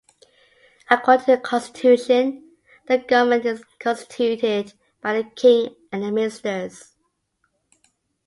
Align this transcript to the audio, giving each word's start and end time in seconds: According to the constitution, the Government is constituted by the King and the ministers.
According 0.89 1.25
to 1.25 1.31
the 1.33 1.37
constitution, 1.37 2.53
the 2.87 2.97
Government 2.97 3.45
is 3.45 3.63
constituted 3.77 4.73
by 4.99 5.21
the 5.21 5.29
King 5.29 5.75
and 5.91 6.01
the 6.01 6.11
ministers. 6.11 6.95